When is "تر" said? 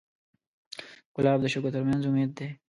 1.73-1.81